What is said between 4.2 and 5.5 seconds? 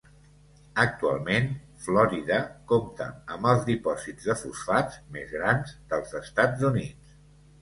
de fosfats més